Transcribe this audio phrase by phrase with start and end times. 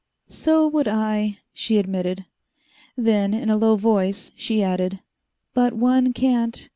[0.29, 2.25] "So would I," she admitted.
[2.97, 4.97] Then, in a low voice, she added,
[5.53, 6.69] "But one can't.